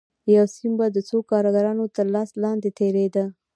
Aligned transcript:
یو 0.35 0.45
سیم 0.55 0.73
به 0.79 0.87
د 0.91 0.97
څو 1.09 1.17
کارګرانو 1.31 1.85
تر 1.95 2.05
لاس 2.15 2.29
لاندې 2.43 2.69
تېرېده 2.79 3.25